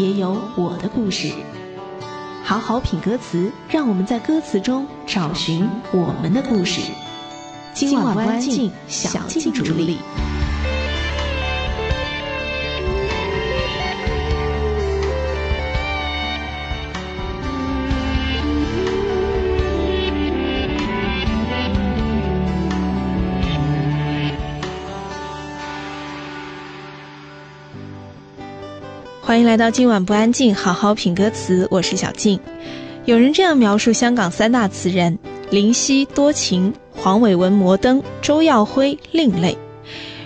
[0.00, 1.30] 也有我的故事。
[2.42, 6.80] 好好品歌词，让我们在歌词中找寻我们的故事。
[7.74, 9.98] 今晚安静，小静主理。
[29.30, 31.68] 欢迎来到今晚不安静，好好品歌词。
[31.70, 32.40] 我是小静。
[33.04, 35.16] 有人这样描述香港三大词人：
[35.50, 39.56] 林夕多情，黄伟文摩登，周耀辉另类。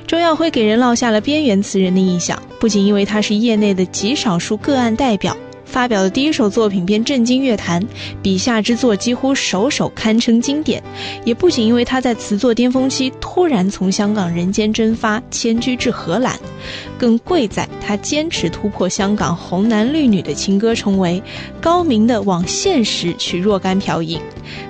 [0.06, 5.36] 周耀辉给人落下了边缘词人的印象，不仅因为他是业内的极少数个案代表。
[5.74, 7.84] 发表的第一首作品便震惊乐坛，
[8.22, 10.80] 笔下之作几乎首首堪称经典。
[11.24, 16.38] 也不仅因为他在词作巅峰期突然从香港人间蒸发，迁居至荷兰，
[16.96, 21.20] 更贵在他坚持突破香港红男绿女的情歌重围，
[21.60, 24.20] 高明的往现实取若干瓢饮。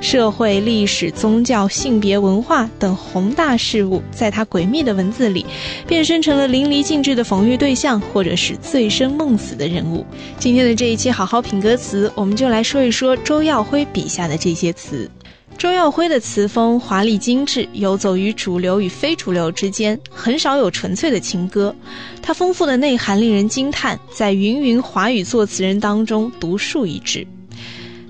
[0.01, 5.45] 社会、历史、宗教、性别、文化等宏大事物，在他诡秘的文字里，
[5.87, 10.07] 变身成了淋漓尽致的讽喻对象，或者是醉生梦死的人物。
[10.39, 15.11] 今天的这一期好好品歌词，我们就来说一说周耀辉笔下的这些词。
[15.59, 21.75] 周耀辉的词风华丽精致，游走于主流与非主流之间，很少有纯粹的情歌。
[22.23, 27.27] 他丰富的内涵令人惊叹，在芸芸华语作词人当中独树一帜。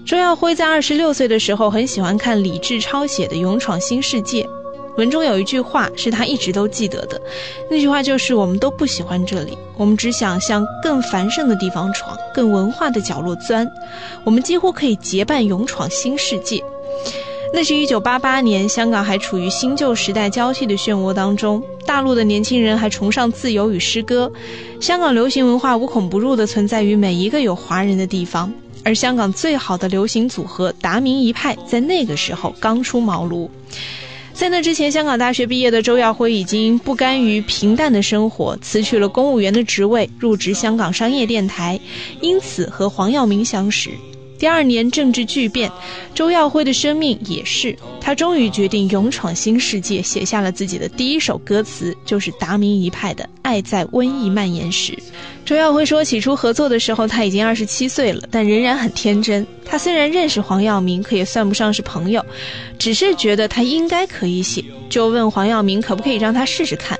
[0.05, 4.42] 周耀辉在二十六岁的时候，很喜欢看李志超写的《勇闯新世界》，
[4.96, 7.20] 文中有一句话是他一直都记得的，
[7.70, 13.68] 那句话就是“我们都不喜欢这里，我们只想向更繁盛的地方闯，更文化的角落钻，
[14.24, 16.62] 我们几乎可以结伴勇闯新世界。”
[17.52, 24.30] 那是一九八八年，香港还处于新旧时代交替的漩涡当中，大陆的年轻人还崇尚自由与诗歌，
[24.80, 28.52] 香港流行文化无孔不入地存在于每一个有华人的地方。
[28.84, 33.48] 而香港最好的流行组合达明一派在那个时候刚出茅庐，
[34.34, 41.78] 在那之前，香港大学毕业的周耀辉已经不甘于平淡的生活，辞去了公务员的职位，入职香港商业电台，
[42.20, 43.90] 因此和黄耀明相识。
[44.44, 45.72] 第二年政治巨变，
[46.14, 47.74] 周耀辉的生命也是。
[47.98, 54.92] 他终于决定勇闯新世界，写下了自己的第一首歌词，就是达明一派的《爱在瘟疫蔓延时》。
[55.46, 59.46] 周耀辉说，起初合作的时候他已经二十七岁了，但仍然很天真。
[59.64, 62.22] 他虽然认识黄耀明，可也算不上是朋友，
[62.78, 66.98] 只是觉得他应该可以写，就问黄耀明可不可以让他试试看。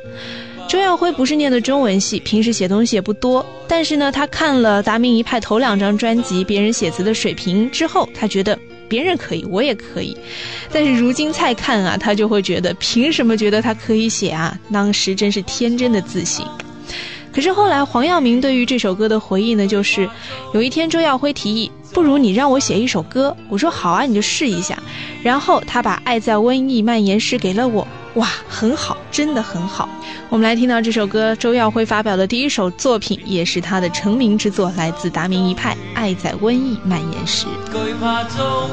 [0.75, 3.47] 周耀辉不是念的中文系，平时写东西也不多。
[3.69, 8.59] 但是呢，他看了达明一派头两张专辑，别人写词的水平之后，他觉得
[8.89, 10.17] 别人可以，我也可以。
[10.73, 14.59] 但是如今再看啊，他就会觉得凭什么觉得他可以写啊？
[14.73, 16.45] 当时真是天真的自信。
[17.33, 20.11] 可是后来黄耀明对于这首歌的回忆呢，就是
[20.55, 23.37] 有一天周耀辉提议，不如你让我写一首歌。
[23.49, 24.77] 我说好啊，你就试一下。
[25.23, 27.87] 然后他把《爱在瘟疫蔓延时》给了我。
[28.15, 29.89] 哇，很好，真的很好。
[30.29, 37.47] 我们来听到这首歌，周耀辉发表的第一首作品，也是他的成名之作，来自达明一派，《爱在瘟疫蔓延时》。
[38.01, 38.71] 怕中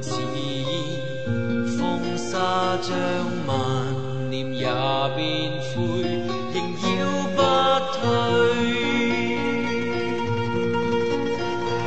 [0.00, 0.12] 似
[1.76, 1.80] 风
[2.16, 2.92] 沙将
[3.46, 3.50] 万
[4.30, 4.64] 念也
[5.16, 5.18] 变
[5.74, 5.76] 灰，
[6.54, 6.88] 仍要
[7.34, 7.38] 不
[7.92, 8.00] 退。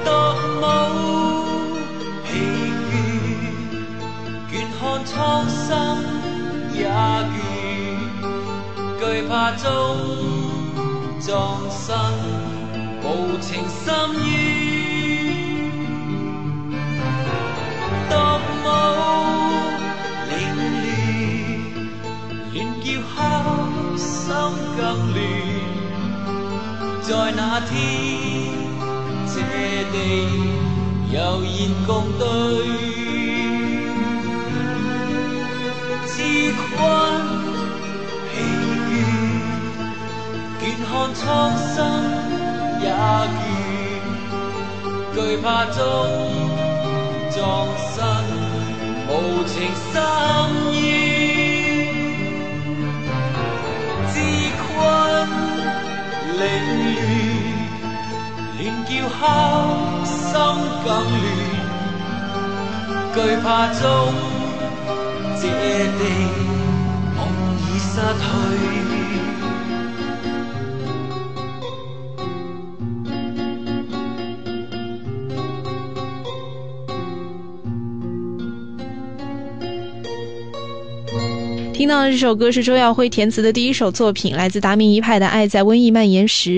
[0.03, 0.07] 踏
[0.61, 0.63] 某
[2.25, 2.25] 疲
[2.91, 2.93] 倦，
[4.51, 5.13] 倦看苍
[5.49, 5.65] 生
[6.73, 6.79] 也
[7.31, 7.37] 倦，
[8.99, 9.63] 惧怕中
[11.21, 11.64] 终。
[27.57, 27.71] 那天，
[29.33, 29.35] 这
[29.89, 29.95] 地
[31.09, 31.47] 悠然
[31.87, 32.25] 共对，
[36.05, 36.11] 自
[36.75, 36.75] 困。
[40.87, 41.23] 看苍
[41.73, 41.75] 生
[42.81, 43.35] 也倦，
[45.13, 45.79] 惧怕中
[47.31, 47.39] 葬
[47.91, 47.93] 身
[49.07, 49.11] 无
[49.45, 49.53] 情
[49.91, 49.93] 深
[60.05, 60.13] 心
[60.83, 61.25] 更乱，
[63.13, 63.83] 惧怕中
[65.41, 65.43] 这
[65.97, 66.01] 地
[67.15, 67.19] 梦
[67.61, 68.84] 已失去。
[81.85, 86.49] 听到的这首歌是周耀辉填词的第一首作品，来自达明一派的《爱在瘟疫蔓延时》。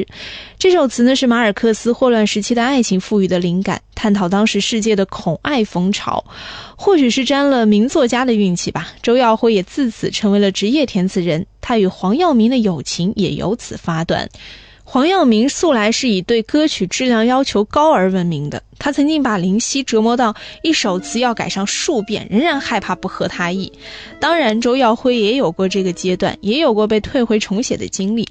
[0.58, 6.24] 这首词呢是马尔克斯霍乱时期的爱情赋予的灵感，探讨当时世界的恐爱风潮。
[6.78, 11.46] 或许是沾了名作家的运气吧，周耀辉也自此成为了职业填词人。
[11.60, 14.30] 他与黄耀明的友情也由此发端。
[14.90, 18.64] 黄耀明素来是以对歌曲质量要求高而闻名的。
[18.80, 23.74] 他曾经把林夕折磨到一首词要改上数遍，仍然害怕不合他意。
[24.22, 28.26] 当然，周耀辉也有过这个阶段，也有过被退回重写的经历。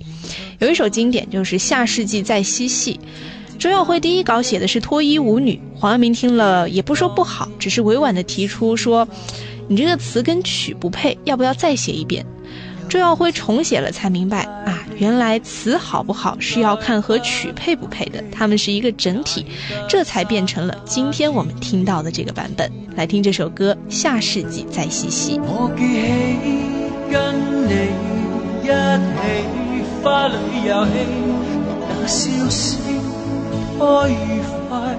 [0.59, 2.99] 有一首经典就是《下世纪再嬉戏》，
[3.61, 9.07] 周耀辉第一稿写的是脱衣舞女，黄耀明听了也不说不好，只是委婉的提出说
[9.69, 12.25] ：“你这个词跟曲不配，要不要再写一遍？”
[12.89, 19.45] 周耀辉重写了，才明白啊，原来词好不好是要看和曲配不配的，他们是一个整体，
[19.89, 22.71] 这才变成了今天我们听到的这个版本。
[22.95, 25.39] 来听这首歌《下世纪再嬉戏》。
[25.43, 25.83] 我记
[26.41, 26.57] 起
[27.13, 27.35] 跟
[27.67, 27.73] 你
[28.63, 28.71] 一起
[30.03, 30.35] 花里
[30.67, 30.97] 游戏，
[31.89, 32.81] 那笑声
[33.79, 34.97] 多愉快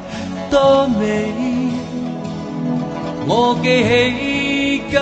[0.51, 1.01] 多美。
[3.25, 4.95] 我记起跟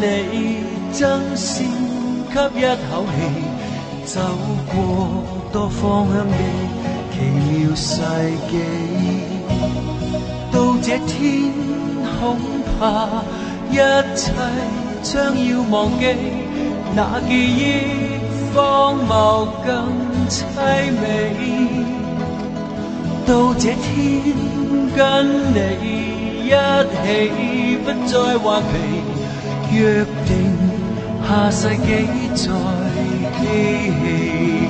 [0.00, 0.02] 你
[0.92, 1.99] 争先。
[2.32, 3.18] 吸一口气，
[4.06, 4.20] 走
[4.72, 4.74] 过
[5.52, 6.32] 多方向的
[7.12, 7.16] 奇
[7.50, 7.90] 妙世
[8.48, 8.52] 纪。
[10.52, 11.52] 到这天，
[12.20, 12.38] 恐
[12.78, 12.80] 怕
[13.70, 13.74] 一
[14.14, 14.32] 切
[15.02, 15.10] 将
[15.48, 16.04] 要忘记，
[16.94, 17.60] 那记忆
[18.54, 19.68] 荒谬更
[20.28, 20.38] 凄
[21.00, 21.02] 美。
[23.26, 24.32] 到这天，
[24.96, 24.98] 跟
[25.52, 25.56] 你
[26.46, 28.72] 一起，不再顽皮，
[29.76, 30.49] 约定。
[31.30, 32.52] 下世纪再
[33.38, 34.69] 嬉戏。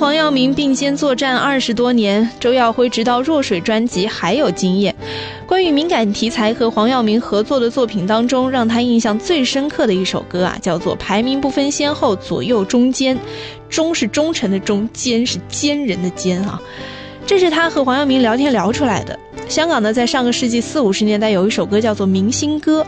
[0.00, 4.96] 黄耀明并肩作战二十多年，周耀辉直到《弱水》专辑还有经验。
[5.46, 13.14] 关于敏感题材和黄耀明合作的作品当中，让他印象最深刻的一首歌啊，叫做《排名不分先后，左右中间》。
[13.68, 16.58] 忠是忠诚的忠，奸是奸人的奸啊。
[17.26, 19.18] 这是他和黄耀明聊天聊出来的。
[19.50, 22.82] 香港呢，在上个世纪四五十年代有一首歌叫做《明星歌》，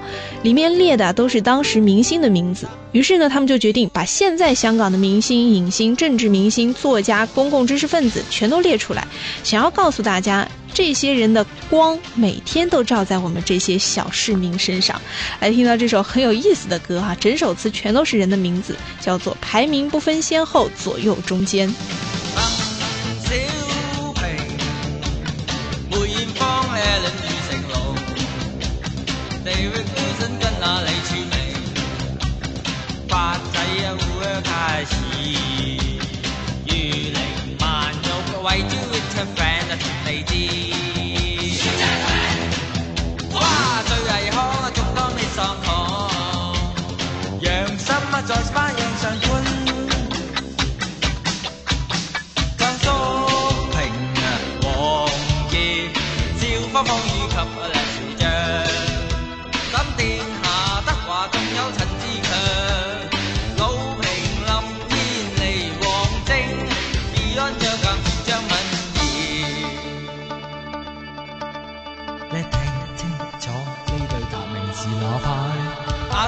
[0.44, 2.68] 里面列的都是当时明星的名字。
[2.92, 9.04] 于是呢，他们就决定把现在香港的明星、影星、政治明星、作家、公共知识分子全都列出来，
[9.42, 15.02] 想要告诉大家，这些人的光每天都照在我们这些小市民身上。
[15.40, 21.68] 来听到这首很有意思的歌哈，整首词全都是人的名字，叫做《排名不分先后，左右中间》。
[29.70, 30.01] 开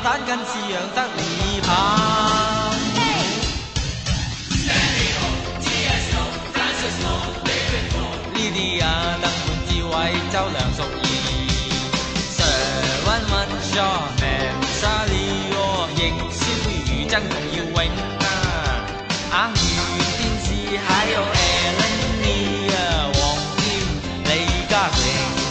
[0.04, 1.73] 蛋更似养得你怕。
[8.34, 8.87] 呢啲啊，
[9.23, 9.92] 登滿智慧，
[10.30, 11.04] 周梁淑怡。
[12.37, 12.44] Sir
[13.06, 15.56] One One Shaw Man Sally
[15.96, 16.37] 營銷
[16.84, 17.12] 如真
[17.52, 17.75] 要永
[18.20, 18.26] 啊！
[19.32, 19.56] 啊，如
[20.18, 20.46] 電視
[20.87, 22.28] 還有 Ellen Lee
[22.76, 22.76] 啊，
[23.14, 23.16] 黃
[23.56, 23.64] 添
[24.25, 24.30] 李
[24.68, 25.43] 嘉誠。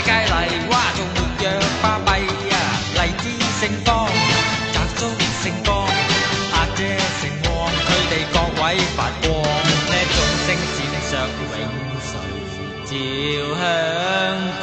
[0.00, 0.32] 嘅佳麗，
[0.70, 1.44] 哇仲活躍
[1.82, 2.08] 巴閉
[2.50, 2.56] 啊！
[2.94, 3.24] 荔枝
[3.60, 4.08] 盛放，
[4.72, 5.04] 摘竹
[5.42, 5.86] 盛光，
[6.52, 8.62] 阿姐盛旺，佢哋各位
[8.96, 10.16] 發光，呢眾
[10.46, 10.78] 星閃
[11.10, 11.12] 爍
[11.58, 11.62] 永
[12.06, 12.10] 垂
[12.86, 12.92] 照
[13.60, 13.62] 香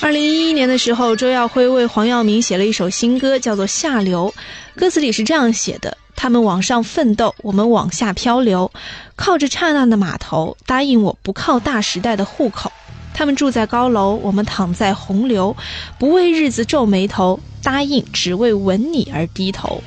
[0.00, 4.32] 二零一一年的时候，周耀辉为黄耀明写了一首新歌，叫做《下流》。
[4.80, 8.70] 歌词里是这样写的：他们往上奋斗，我们往下漂流，
[9.16, 12.70] 靠着刹那的码头，答应我不靠大时代的户口。
[13.12, 15.56] 他们住在高楼，我们躺在洪流，
[15.98, 19.82] 不为日子皱眉头，答应只为吻你而低头。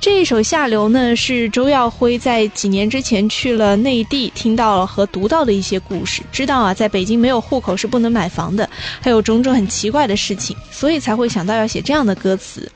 [0.00, 8.68] 这一首《下流》呢，是周耀辉在几年之前去了内地，听到了和读到的一些故事，知道啊，在北京没有户口是不能买房的，
[9.00, 12.68] 还有种种很奇怪的事情，所以才会想到要写这样的歌词。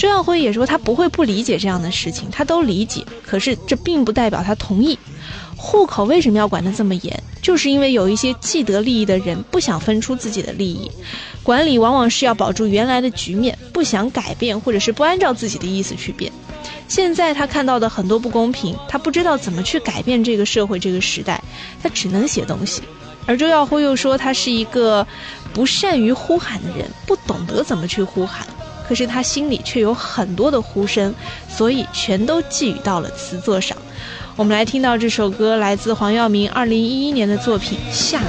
[0.00, 4.98] 周耀辉也说他不会不理解这样的事情，他都理解，可是这并不代表他同意。
[5.58, 7.22] 户口为什么要管得这么严？
[7.42, 10.90] 就是因为有一些既得利益的人不想分出自己的利益，
[11.42, 16.32] 管理往往是要保住原来的局面，不想改变或者是不按照自己的意思去变。
[16.88, 21.44] 现在他看到的很多不公平，他不知道怎么去改变这个社会这个时代，
[21.82, 22.80] 他只能写东西。
[23.26, 25.06] 而周耀辉又说他是一个
[25.52, 28.46] 不善于呼喊的人，不懂得怎么去呼喊，
[28.90, 31.14] 可是他心里却有很多的呼声，
[31.48, 33.78] 所以全都寄予到了词作上。
[34.34, 38.28] 我们来听到这首歌，来自黄耀明二零一一年的作品《下面》。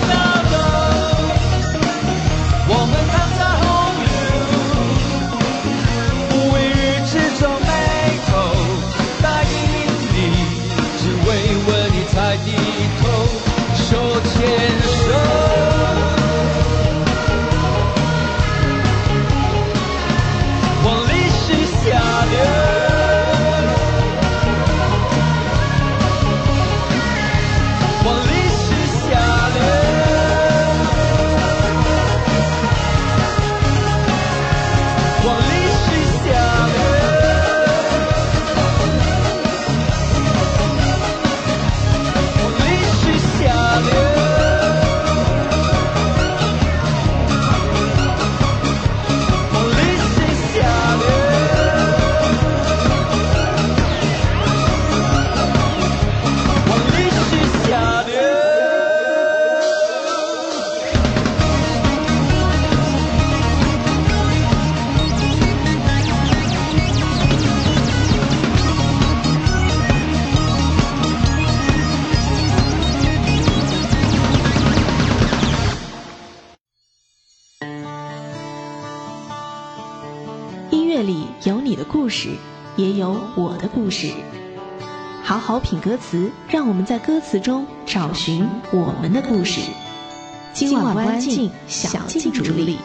[83.59, 84.11] 的故事。
[85.21, 89.61] 好好品歌词，让我们在歌词中找寻我们的故事。
[90.53, 92.79] 今晚安静，小静主理。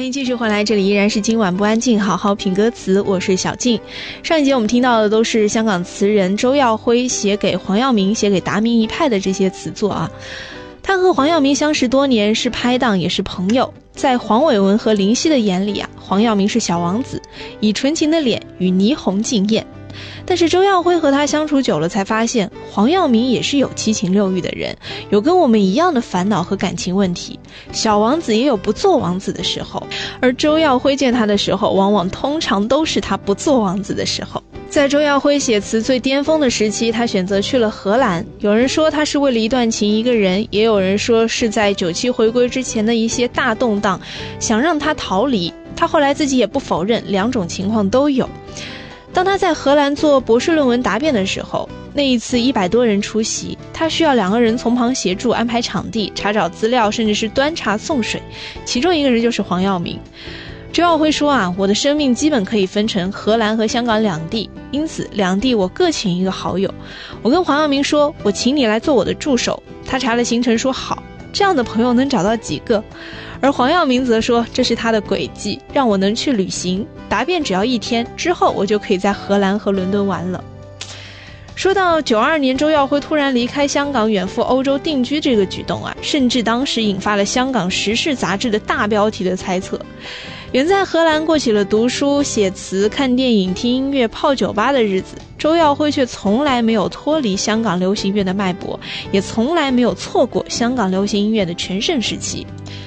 [0.00, 3.78] 欢迎继续回来，这里依然是今晚不安静，好好品歌词，我是小静。
[4.22, 10.10] 上一节我们听到的都是香港词人周耀辉写给黄耀明、写给达明一派的这些词作啊。
[10.82, 13.74] 他和黄耀明相识多年，是拍档也是朋友。
[13.92, 17.20] 在黄伟文和林夕的眼里啊，黄耀明是小王子，
[17.60, 19.66] 以纯情的脸与霓虹竞艳。
[20.26, 24.76] 但是周耀辉和他相处久了，才发现黄耀明也是有七情六欲的人，
[25.10, 27.38] 有跟我们一样的烦恼和感情问题。
[27.72, 29.86] 小王子也有不做王子的时候，
[30.20, 34.42] 而周耀辉见他的时候，往往通常都是他不做王子的时候。
[34.68, 38.24] 在周耀辉写词最巅峰的时期，他选择去了荷兰。
[38.38, 44.00] 有人说他是为了一段情一个人，也有人说是在九七回归之前的一些大动荡，
[44.38, 45.52] 想让他逃离。
[45.74, 48.28] 他后来自己也不否认，两种情况都有。
[49.12, 58.22] 当他在荷兰做博士论文答辩的时候，那一次一百多人出席，他需要两个人从旁协助安排场地、查找资料，甚至是端茶送水。
[58.64, 59.98] 其中一个人就是黄耀明。
[60.72, 66.72] 周耀辉说啊，我的生命基本可以分成荷兰和香港两地，因此两地我各请一个好友。
[67.22, 69.60] 我跟黄耀明说，我请你来做我的助手。
[69.84, 72.82] 他查了行程说好，这样的朋友能找到几个？
[73.40, 80.44] 而黄耀明则说这是他的轨迹，让我能去旅行答辩，只要一天之后，我就可以在荷兰和伦敦玩了。
[81.54, 89.78] 说到九二年周耀辉突然离开香港远赴欧洲定居这个举动啊，甚至当时引发了香港时事杂志的大标题的猜测。
[90.52, 98.78] 远在荷兰过起了读书、写词、看电影、听音乐、泡酒吧的日子，周耀辉却从来没有脱离香港流行乐的脉搏，
[99.12, 102.44] 也从来没有错过香港流行音乐的全盛时期。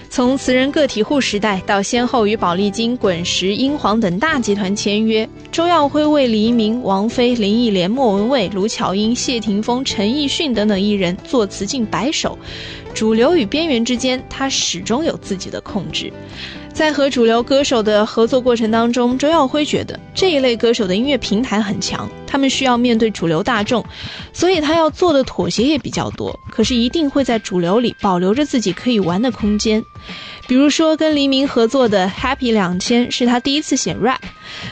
[0.09, 12.37] 从词人个体户时代到先后与宝丽金、滚石、英皇等大集团签约，周耀辉为黎明、王菲、林忆莲、莫文蔚、卢巧音、谢霆锋、陈奕迅等等艺人作词近百首。
[12.93, 16.13] 主流与边缘之间，他始终有自己的控制。
[16.73, 23.85] 在和主流歌手的合作过程当中，周耀辉觉得这一类歌手的音乐平台很强，他们需要面对主流大众，
[24.33, 26.37] 所以他要做的妥协也比较多。
[26.49, 29.83] 可是一定会在主流里保留着自己可以玩的空间。
[30.47, 34.19] 比如说跟黎明合作的《Happy 两千》是他第一次写 rap，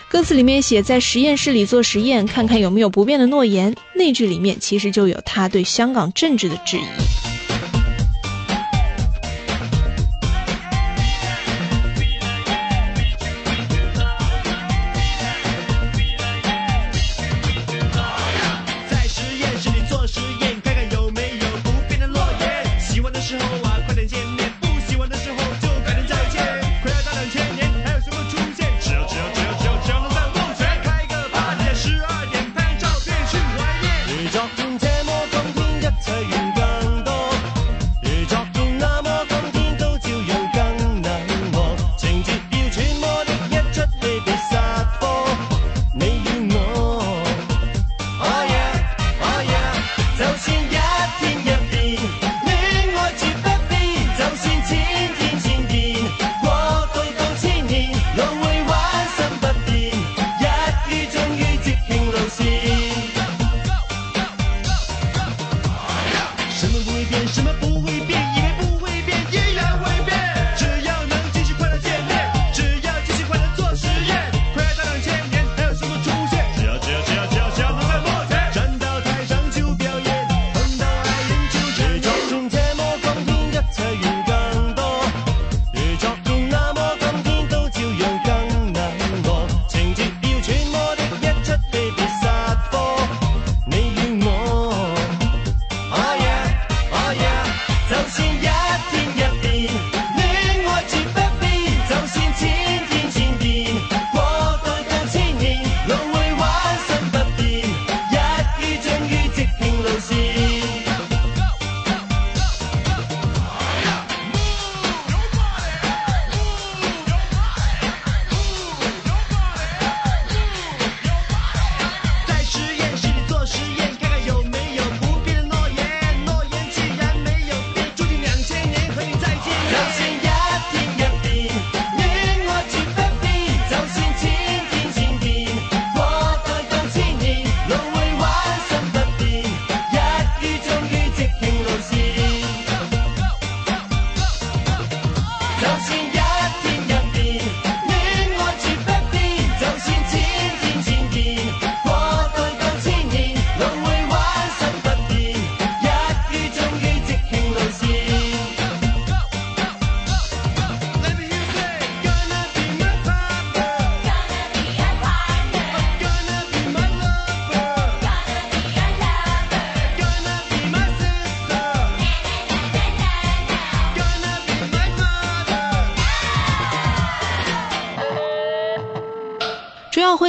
[0.10, 7.31] 歌词里面写在实验室里做实验，看看有没有不变的诺言，那句里面其实就有他对香港政治的质疑。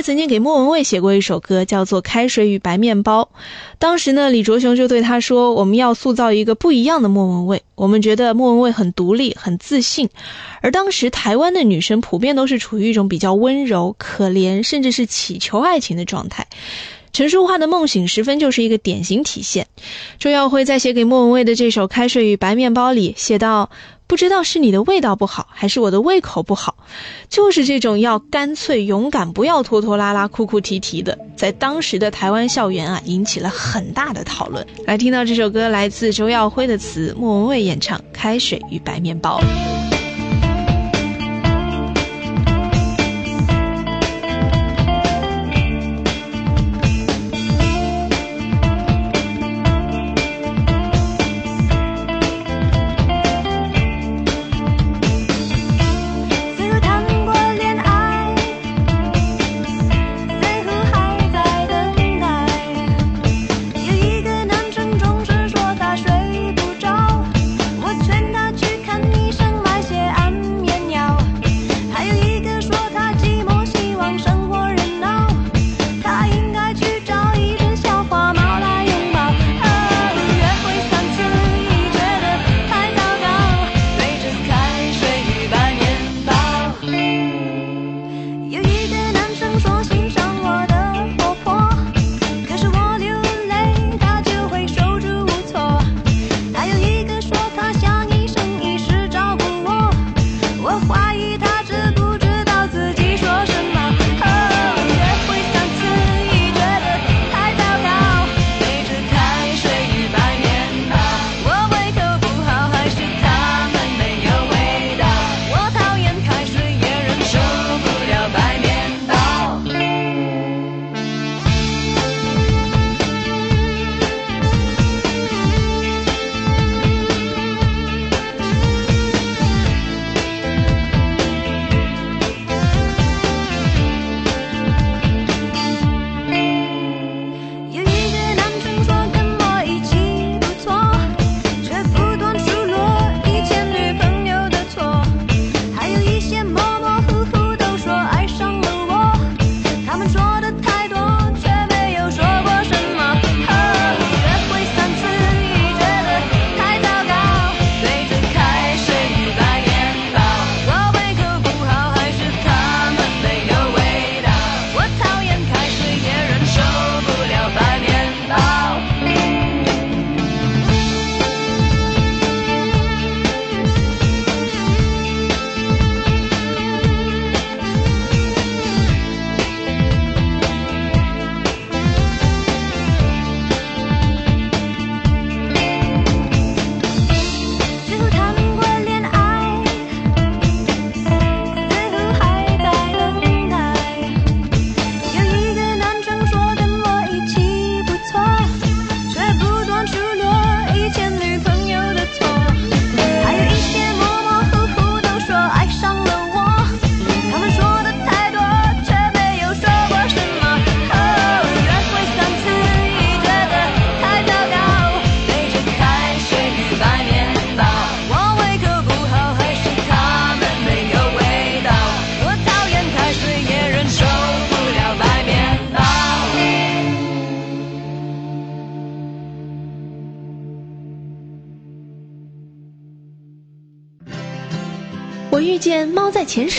[0.02, 3.30] 曾经给莫文蔚写过一首歌，叫做《开水与白面包》。
[3.78, 7.62] 当时呢，李卓雄就对他说：“我们要塑造一个不一样的莫文蔚。
[7.74, 10.10] 我们觉得莫文蔚很独立、很自信。
[10.60, 16.46] 而当时台湾的女生普遍都是处于一种比较温柔、可怜，甚至是祈求爱情的状态。
[17.12, 19.66] 陈淑桦的梦醒时分就是一个典型体现。
[20.18, 23.70] 周耀辉在写给莫文蔚的这首《开水与白面包》里写道。”
[24.12, 26.76] 不知道是你的味道不好，还是我的胃口不好，
[27.30, 34.66] 就是这种要干脆勇敢，不要拖拖拉拉、哭哭啼啼的，在当时的台湾校园啊，引起了很大的讨论。
[34.86, 39.40] 来听到这首歌，来自周耀辉的词，莫文蔚演唱《开水与白面包》。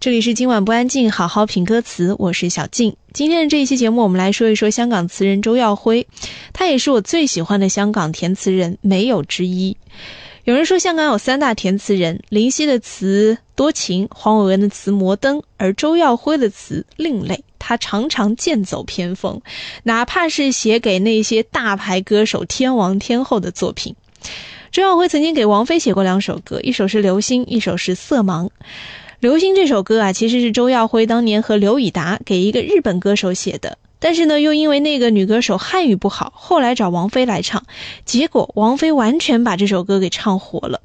[0.00, 2.94] 这里是今晚不安静，好好品歌词，我是小静。
[3.12, 6.06] 今天的这一期节目，我们来说一说香港词人周耀辉，
[6.52, 9.76] 他也是我最喜欢的香港填词人，没有之一。
[10.44, 17.42] 有人说香港有三大填词人，林夕的词多情，黄伟文的词摩登，而周耀辉的词另类。
[17.58, 19.42] 他常常剑走偏锋，
[19.82, 23.96] 哪怕是写给那些大牌歌手、天王天后的作品。
[24.70, 28.44] 周耀辉曾经给王菲写过两首歌，一首是《流星》，一首是《色盲》。
[29.20, 33.76] 《流星》这首歌啊，其实是周耀辉当年和刘以达给一个日本歌手写的。
[33.98, 37.64] 但是呢，又因为那个女歌手汉语不好，后来找王菲来唱，
[38.04, 40.80] 结果王菲完全把这首歌给唱火了。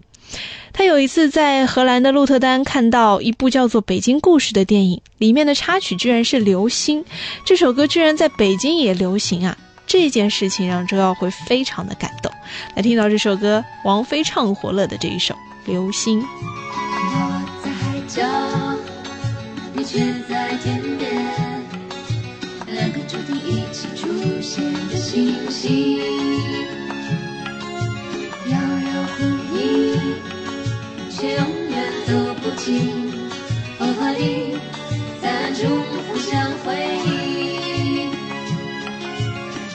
[0.73, 7.03] 他有一次在荷兰的鹿特丹看到一部叫做《北京故事》的电影，里面的插曲居然是《流星》，
[7.45, 9.55] 这首歌居然在北京也流行啊！
[9.85, 12.31] 这件事情让周耀辉非常的感动。
[12.75, 15.35] 来听到这首歌，王菲唱火了的这一首
[15.67, 16.19] 《流星》。
[19.85, 21.11] 却在天边，
[22.67, 24.07] 两个注定一起出
[24.41, 25.99] 现的星星，
[28.47, 29.61] 遥遥呼应，
[31.11, 33.11] 却永远走不近。
[33.77, 34.57] 我和你
[35.21, 35.61] 在暗中
[36.07, 36.73] 互相辉
[37.05, 38.09] 映，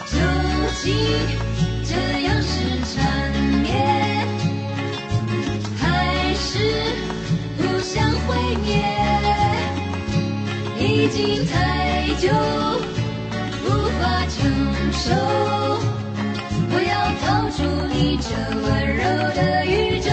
[0.06, 0.16] 究
[0.82, 0.86] 竟
[11.00, 12.26] 已经太久，
[13.64, 13.68] 无
[14.00, 14.36] 法承
[14.90, 15.14] 受。
[16.70, 18.26] 我要逃出你这
[18.58, 19.00] 温柔
[19.32, 20.10] 的宇宙。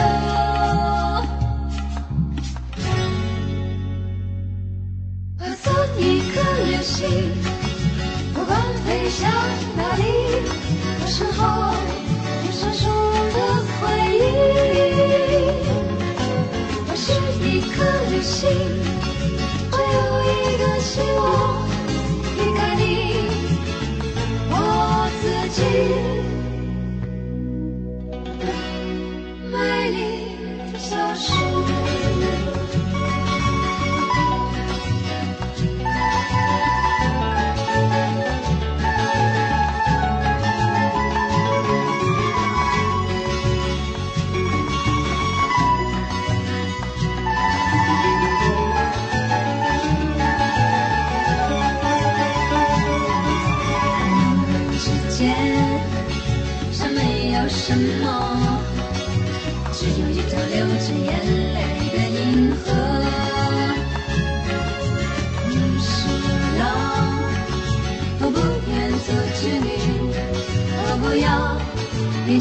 [5.39, 5.65] 化作
[5.97, 6.33] 一颗
[6.65, 7.33] 流星，
[8.35, 9.27] 不管飞向
[9.75, 10.03] 哪里，
[11.01, 11.41] 我身后
[12.45, 12.85] 有闪烁
[13.33, 13.37] 的
[13.81, 13.83] 回
[14.19, 14.21] 忆。
[16.87, 17.09] 我是
[17.43, 17.73] 一颗
[18.11, 18.45] 流星，
[20.85, 21.67] 希望，
[22.37, 23.15] 离开你，
[24.51, 26.14] 我自己。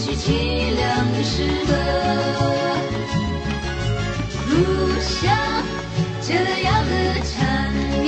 [0.06, 1.72] 是凄凉的诗歌。
[4.44, 4.52] 不
[5.00, 5.16] 想
[6.20, 6.28] 这
[6.62, 6.92] 样的
[7.24, 8.04] 缠绵。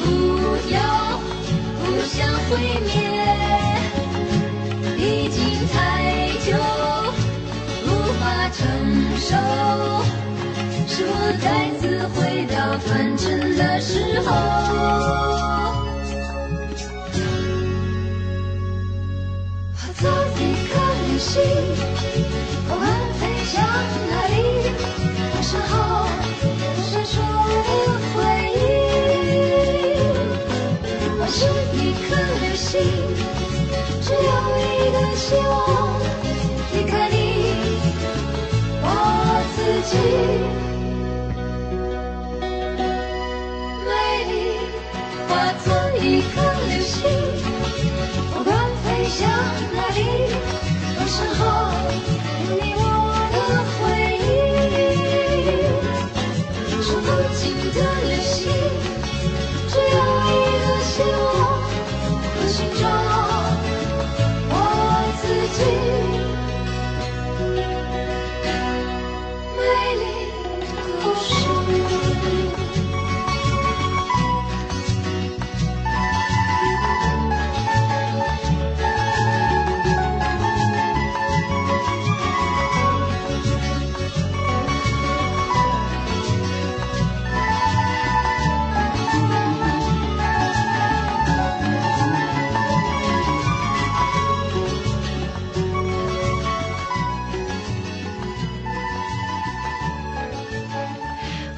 [0.00, 0.04] 不
[0.74, 0.76] 要
[1.78, 2.16] 不想
[2.50, 2.50] 毁
[2.82, 2.90] 灭，
[4.98, 5.74] 已经太
[6.44, 6.48] 久
[7.86, 8.58] 无法承
[9.20, 9.30] 受。
[10.88, 11.46] 是我再
[11.78, 15.35] 次回到凡尘的时候。
[31.18, 31.44] 我是
[31.76, 32.72] 一颗流星，
[34.00, 34.18] 只有
[34.62, 35.50] 一个希望，
[36.72, 37.14] 离开你，
[38.80, 38.84] 我
[39.56, 39.56] 自
[39.90, 39.92] 己。
[43.84, 43.88] 美
[44.30, 44.32] 丽
[45.26, 45.30] 化
[45.64, 45.66] 作
[45.98, 46.34] 一颗
[46.68, 46.94] 流星，
[48.32, 48.48] 不管
[48.84, 49.18] 飞向
[49.74, 49.98] 哪里，
[51.16, 51.46] 身后
[52.46, 52.85] 有你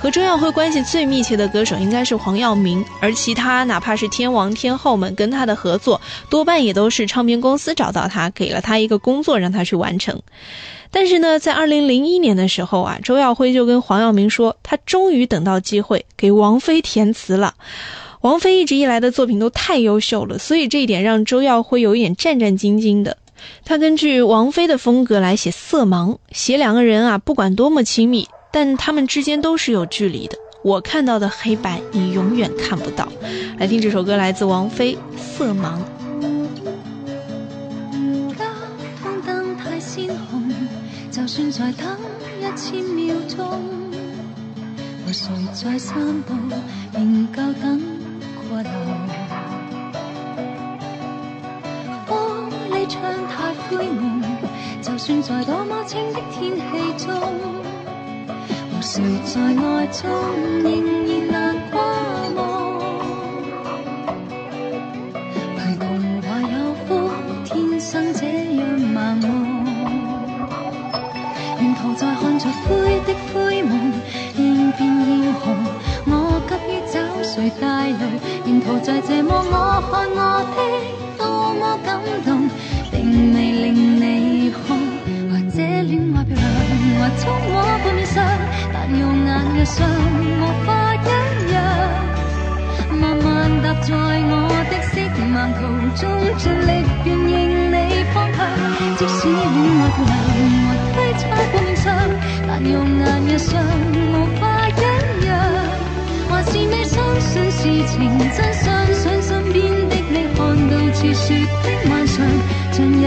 [0.09, 10.19] 和周耀辉关系最密切的歌手应该是黄耀明，而其他哪怕是天王天后们跟他的合作，多半也都是唱片公司找到他，给了他一个工作让他去完成。
[10.91, 17.53] 但是呢，在二零零一年的时候啊，周耀辉就跟黄耀明说，他终于等到机会给王菲填词了。
[18.23, 23.19] 王菲一直以来的作品都太优秀了，所以这一点让周耀辉有一点战战兢兢的。
[23.63, 33.09] 他根据王菲的风格来写《色盲》，写两个人啊，不管多么亲密，但他们之间都是有距离的我看到的黑白你永远看不到。
[33.59, 35.79] 来听这首歌来自王菲色盲。
[38.37, 38.55] 当
[39.03, 40.51] 风灯太鲜红
[41.11, 41.87] 就算再等
[42.41, 43.89] 一千秒钟。
[45.09, 46.35] 和许在散步
[46.93, 47.81] 仍旧等
[48.51, 48.69] 过路
[52.07, 54.23] 玻璃窗太灰蒙
[54.83, 57.15] 就算在多么清的天气中
[58.81, 60.09] 谁在爱中
[60.63, 60.67] 仍
[61.07, 61.77] 然难跨
[62.35, 62.39] 望。
[65.57, 65.83] 贫穷
[66.23, 66.55] 或有
[66.87, 66.89] 福，
[67.45, 68.21] 天生这
[68.57, 68.61] 样
[68.95, 69.27] 盲目。
[71.61, 73.73] 沿途在看着灰的灰梦，
[74.35, 74.39] 现
[74.73, 74.81] 变
[75.21, 75.45] 艳红。
[76.07, 76.13] 我
[76.49, 78.03] 急于找谁带路，
[78.47, 80.21] 沿途在这么我看我
[80.55, 80.59] 的
[81.19, 81.23] 多
[81.55, 82.29] 么感动，
[82.91, 82.97] 并
[83.35, 83.67] 未令
[84.01, 84.03] 你
[96.01, 98.39] 中，尽力辨认你方向。
[98.97, 100.15] 即使恋爱漂亮
[100.65, 101.87] 或推測過面上，
[102.47, 103.49] 但用眼一双
[103.93, 104.71] 无法一
[105.27, 105.31] 样，
[106.31, 107.97] 还是未相信事情
[108.37, 109.57] 真相，想身边
[109.89, 111.27] 的你看到似雪
[111.63, 112.25] 的晚上，
[112.73, 113.05] 像日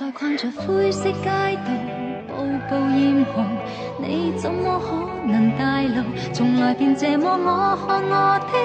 [0.00, 1.68] 在困着灰色街道，
[2.26, 2.32] 步
[2.70, 3.44] 步艳红，
[4.00, 6.02] 你怎麼可能大路？
[6.32, 8.56] 從來便這麼我看我的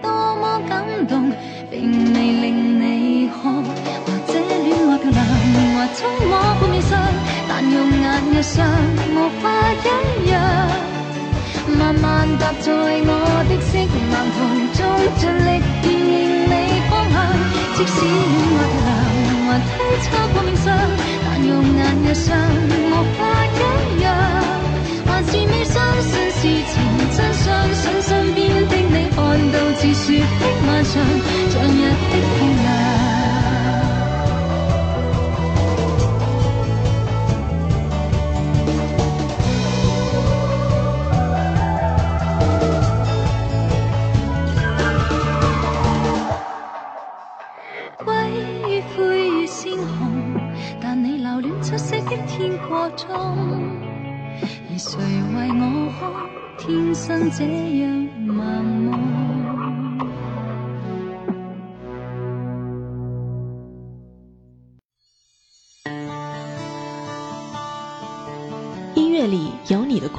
[0.00, 1.32] 多麼感動，
[1.72, 3.52] 並未令你看。
[3.52, 5.18] 或者戀愛漂亮，
[5.74, 6.94] 或衝我半面上，
[7.50, 8.64] 但用眼日上
[9.10, 9.44] 無法
[9.82, 9.90] 一
[10.30, 10.38] 樣。
[11.76, 13.10] 慢慢踏在我
[13.48, 13.74] 的色
[14.06, 14.38] 盲途
[14.78, 14.78] 中，
[15.18, 15.50] 盡力
[15.82, 16.54] 辨認你
[16.88, 17.14] 方向。
[17.74, 18.06] 即使戀
[18.54, 19.50] 愛漂亮，或
[20.38, 20.68] 我面上，
[21.24, 22.36] 但用眼日上
[22.92, 23.24] 无法
[23.56, 23.58] 一
[24.04, 24.12] 样，
[25.06, 26.76] 还是未相信事情
[27.16, 28.65] 真相，想身邊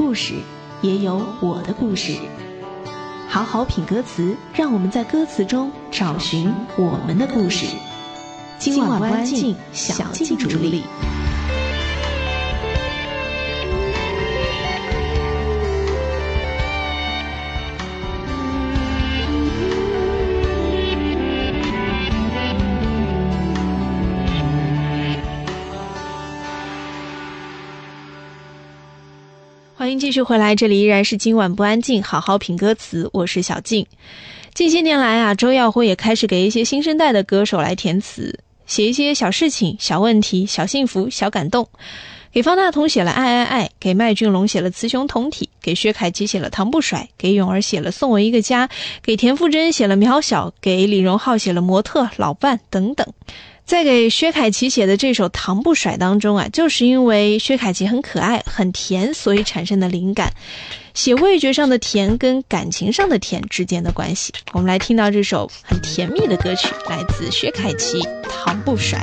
[0.07, 0.35] 故事，
[0.81, 2.15] 也有我的故事。
[3.27, 7.65] 好好品歌词，让我们在歌词中找寻我们的故事。
[8.57, 10.83] 今晚不安静，小静主理。
[29.99, 33.85] 继续回来，这里依然是今晚不安静，好好品歌词，我是小静。
[34.53, 41.67] 近些年来啊，周耀辉也开始给一些新生代的歌手来填词，写一些小事情、小问题、小幸福、小感动。
[42.31, 48.67] 给方大同写了《爱爱爱》，给麦浚龙写了《雌雄同体》，给薛凯琪写了《唐不甩》，给泳儿写了《送我一个家》，
[49.01, 53.07] 给田馥甄写了《渺小》，给李荣浩写了《模特》《老伴》等等。
[53.67, 60.31] 在给薛凯琪写的这首《糖不甩》当中啊，就是因为薛凯琪很可爱、很甜，所以产生的灵感，
[60.93, 64.31] 写味觉上的甜跟感情上的甜之间的关系。
[64.53, 67.99] 我们来听到这首很甜蜜的歌曲，来自薛凯琪
[68.29, 68.99] 《糖不甩》。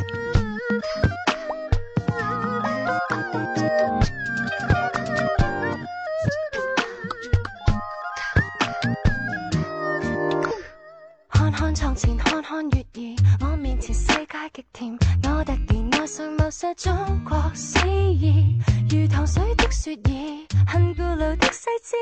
[14.55, 16.95] 极甜，我突然愛上某些中
[17.29, 18.57] 國詩意，
[18.89, 21.97] 如糖水的雪兒，很古老的细致，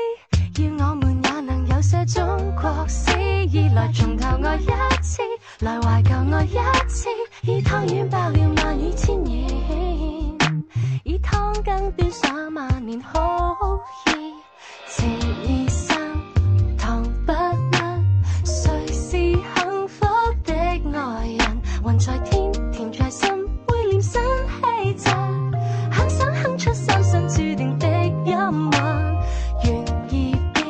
[0.61, 2.23] 要我們也能有些中
[2.55, 4.67] 國詩意，來從頭愛一
[5.01, 5.23] 次，
[5.61, 7.09] 來懷舊愛一次，
[7.41, 10.63] 以湯圓爆了萬語千言，
[11.03, 14.31] 以湯羹端上萬年好意，
[14.87, 15.09] 情
[15.43, 15.67] 意
[21.93, 23.29] 云在天，甜在心，
[23.67, 25.11] 会念生气咋？
[25.91, 27.87] 肯想哼出三生注定的
[28.25, 28.35] 音
[29.61, 29.79] 韵，愿
[30.09, 30.65] 意变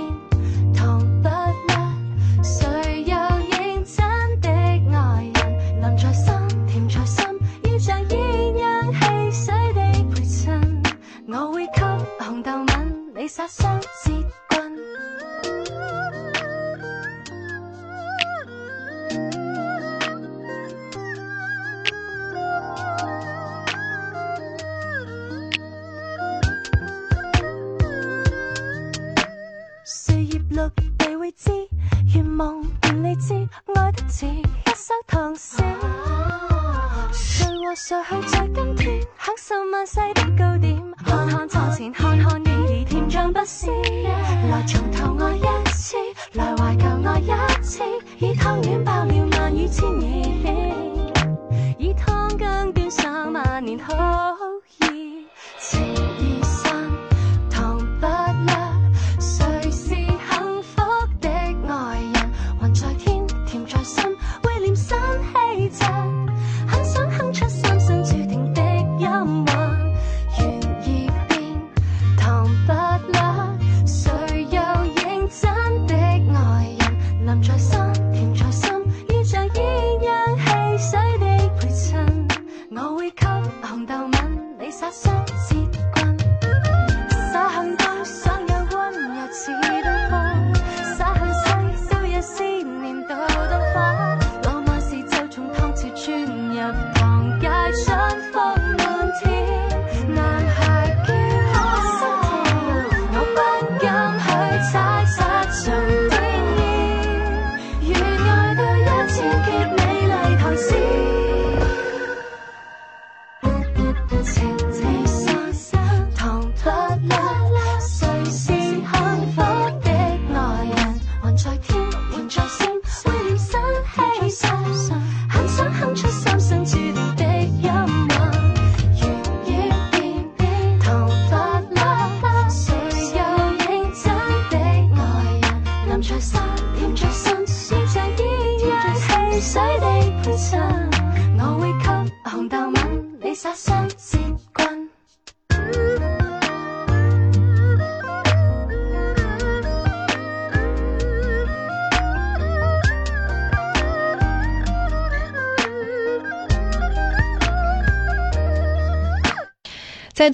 [0.73, 2.43] 糖不甩。
[2.43, 4.05] 谁又认真
[4.41, 6.33] 的爱人，能在心，
[6.67, 7.25] 甜在心，
[7.71, 8.17] 要像鸳
[8.57, 9.81] 鸯戏水的
[10.13, 10.83] 陪衬。
[11.27, 11.81] 我会给
[12.19, 13.79] 红豆吻，你撒上。
[37.93, 40.81] 誰去在今天享受万世的糕点？
[41.05, 43.67] 看看床前，看看你甜像不是。
[43.67, 45.37] 来从头爱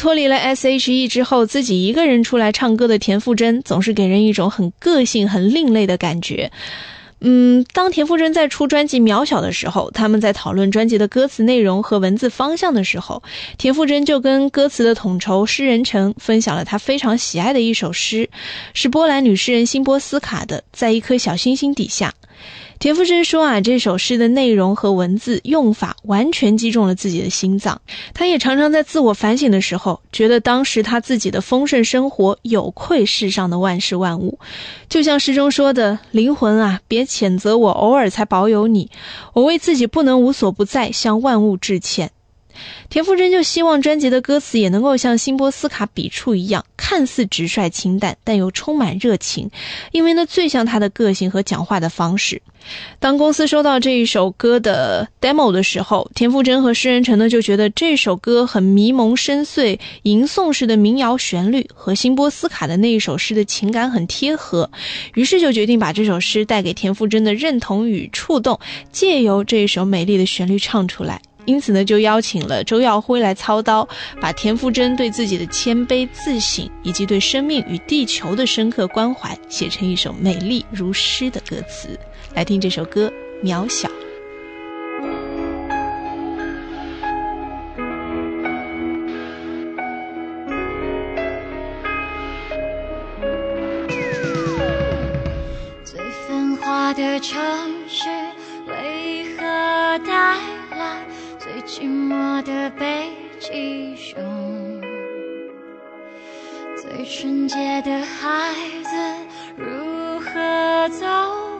[0.09, 6.51] 脱离了 S.H.E 之后，自己一个人出来唱歌的田馥甄，总是给人一种很个性、很另类的感觉。
[7.19, 13.21] 嗯，当田馥甄在出专辑《渺小》的时候，他们在讨论专辑的歌词内容和文字方向的时候，
[13.59, 18.31] 田馥甄就跟歌词的统筹诗人陈分享了他非常喜爱的一首诗，
[18.73, 22.09] 是波兰女诗人辛波斯卡的《在一颗小星星底下》。
[22.79, 27.81] 田馥甄说啊，这首诗的内容和文字用法完全击中了自己的心脏。
[28.13, 34.39] 他也常常在自我反省的时候，觉得当时他自己的丰盛生活有愧世上的万事万物。
[34.87, 38.89] 就像诗中说的：“灵魂啊，别谴责我偶尔才保有你，
[39.33, 42.11] 我为自己不能无所不在向万物致歉。”
[42.89, 49.49] 田馥甄就希望专辑的歌词也能够像辛波斯卡笔触一样，看似直率清淡，但又充满热情，
[49.91, 52.41] 因为那最像他的个性和讲话的方式。
[52.99, 64.69] 当公司收到这一首歌的 demo 的时候，田馥甄和诗人城呢就觉得这首歌很迷蒙深邃、吟诵式的民谣旋律和辛波斯卡的那一首诗的情感很贴合，
[65.13, 68.59] 于是就决定把这首诗带给田馥甄的认同与触动，
[68.91, 71.21] 借由这一首美丽的旋律唱出来。
[71.49, 73.89] 因此呢，就邀请了周耀辉来操刀，
[74.21, 81.99] 把田馥甄对自己的谦卑自省，以及对生命与地球的深刻关怀，写成一首美丽如诗的歌词。
[82.35, 83.11] 来听这首歌
[83.43, 83.89] 《渺小》。
[95.83, 97.41] 最繁华的城
[97.87, 98.07] 市，
[98.67, 100.37] 为何带
[101.71, 104.81] 寂寞的北极熊？
[106.81, 108.89] 最纯洁的孩子，
[109.55, 111.05] 如何走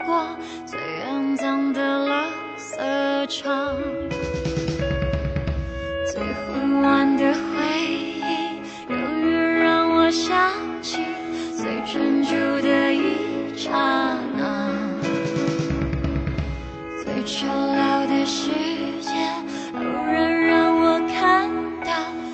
[0.08, 0.36] 过
[0.66, 2.26] 最肮脏的垃
[2.58, 3.78] 圾场？
[6.12, 7.40] 最混乱的回
[7.80, 8.24] 忆，
[8.92, 10.52] 永远让我想
[10.82, 11.06] 起
[11.56, 12.34] 最专注
[12.68, 14.72] 的一刹那。
[17.04, 18.50] 最丑陋的世
[19.02, 19.12] 界，
[20.12, 21.50] 然让我看
[21.84, 21.92] 到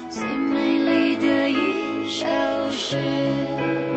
[0.10, 2.26] 最美丽的一首
[2.72, 3.95] 诗。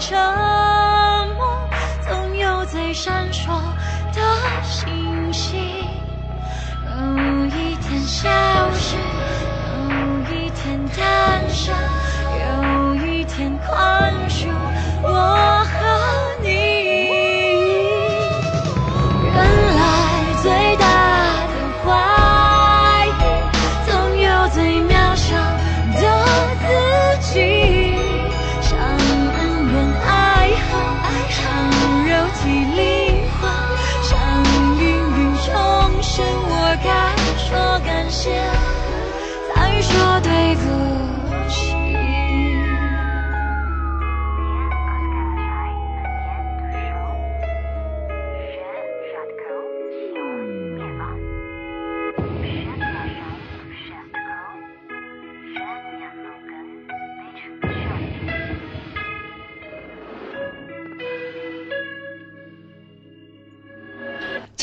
[0.00, 0.16] 沉
[1.36, 1.68] 默，
[2.06, 3.67] 总有最闪烁。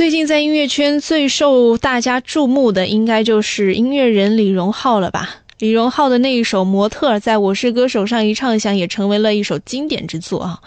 [0.06, 5.38] 最近在音乐圈最受大家注目的，应该就是音乐人李荣浩了吧？
[5.58, 10.62] 李荣浩的那一首《模特》在我是歌手上一唱响，也成为了一首经典之作啊。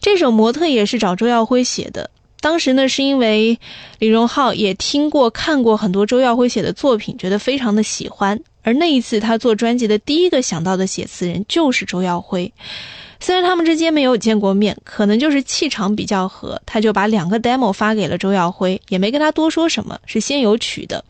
[0.00, 2.10] 这首《模特》也是找周耀辉写的。
[2.40, 3.58] 当时呢，是因为
[3.98, 8.40] 李荣浩也听过、看过很多周耀辉写的作品，觉得非常的喜欢。
[8.62, 12.52] 而那一次他做专辑的第一个想到的写词人就是周耀辉。
[13.20, 21.04] 虽然他们之间没有见过面，可能就是气场比较合，他就把两个 demo 发给了周耀辉，也没跟他多说什么，是先有曲的。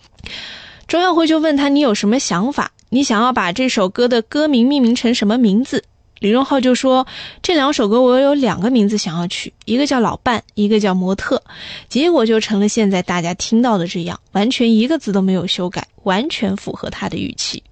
[0.89, 2.73] 周耀辉就问他：“你有什么想法？
[2.89, 5.85] 你想要把这首歌的歌名命名成什么名字？”
[6.19, 7.07] 李荣浩就说
[7.43, 11.41] ：“这两首歌我有两个名字想要取，一个叫老伴，一个叫模特。”
[11.89, 17.63] 结果就成了现在大家听到的这样，完全一个字都没有修改，完全符合他的预期。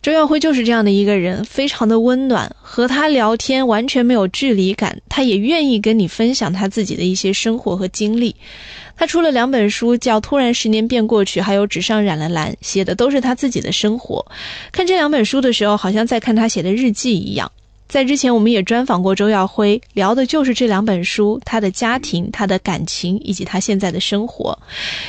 [0.00, 8.36] 周耀辉就是这样的一个人，非常的温暖，和他聊天完全没有距离感，他也愿意跟你分享他自己的一些生活和经历。
[8.96, 14.24] 他出了两本书，叫《突然十年变过去》，还有《纸上染了蓝》，写的都是他自己的生活。
[14.72, 17.50] 看这两本书的时候，好像在看他写的日记一样。
[17.88, 24.58] 在之前，我们也专访过周耀辉，聊的就是这两本书，他的家庭、他的感情以及他现在的生活。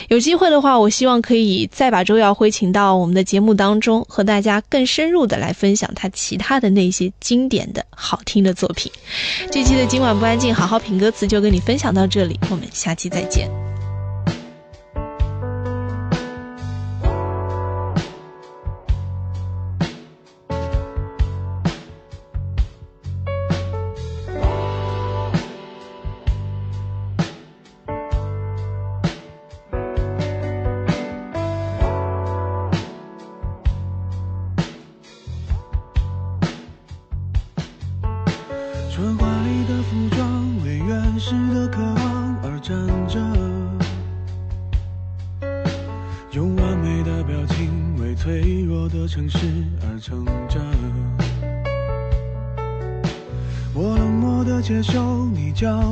[0.08, 8.92] 有机会的话，我希望可以再把周耀辉请到我们的节目当中，和大家更深入的来分享他其他的那些经典的好听的作品。
[9.52, 13.69] 这期的今晚不安静，好好品歌词就跟你分享到这里，我们下期再见。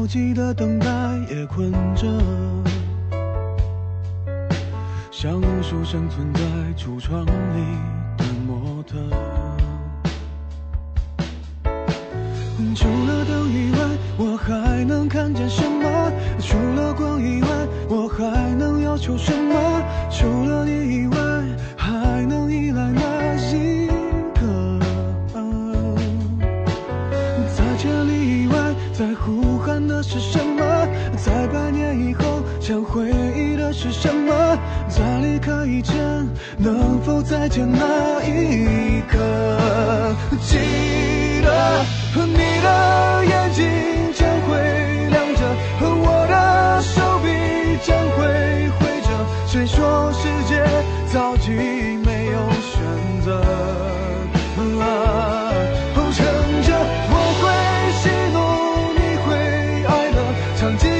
[0.07, 0.87] 寂的等待，
[1.29, 2.07] 也困着，
[5.11, 6.41] 像无数生存在
[6.77, 7.25] 橱窗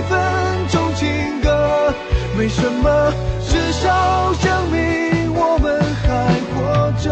[0.10, 1.08] 分钟情
[1.42, 1.94] 歌，
[2.38, 3.14] 没什么，
[3.48, 6.06] 至少证明我们还
[6.54, 6.56] 活
[7.02, 7.06] 着。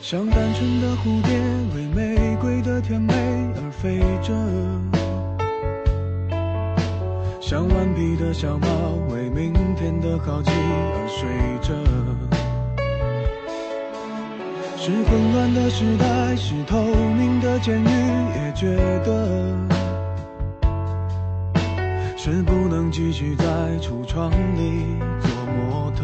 [0.00, 1.30] 像单纯的蝴蝶，
[1.74, 3.12] 为玫瑰的甜美
[3.54, 4.32] 而飞着；
[7.40, 8.66] 像顽皮的小猫，
[9.12, 11.28] 为明天的好奇而睡
[11.60, 12.29] 着。
[14.90, 17.86] 是混乱的时代，是透明的监狱，
[18.34, 18.74] 也觉
[19.04, 19.54] 得
[22.16, 23.44] 是不能继续在
[23.80, 24.84] 橱窗里
[25.20, 26.02] 做模特。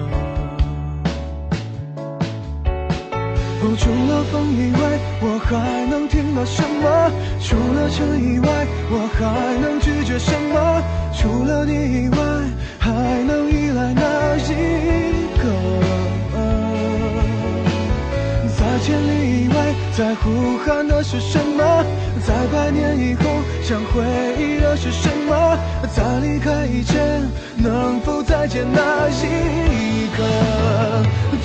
[3.61, 4.80] 哦，除了风以外，
[5.20, 7.11] 我还能听到什么？
[7.41, 10.80] 除了尘以外，我还能拒绝什么？
[11.12, 12.16] 除了你以外，
[12.78, 12.93] 还
[13.24, 16.16] 能依赖哪一个？
[19.97, 21.82] 在呼喊的是什么？
[22.26, 24.05] 在百年以后，想回
[24.38, 25.59] 忆的是什么？
[25.94, 27.26] 在离开以前，
[27.57, 30.22] 能否再见那一刻？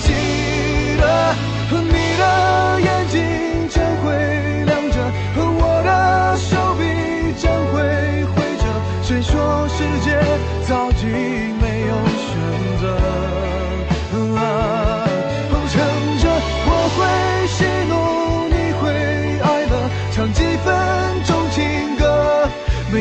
[0.02, 0.12] 记
[1.00, 1.34] 得
[1.72, 4.98] 你的眼睛将会亮着，
[5.38, 8.66] 我的手臂将会挥着。
[9.02, 10.20] 谁说世界
[10.68, 11.54] 早已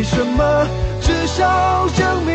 [0.01, 0.67] 为什么，
[1.03, 2.30] 至少证明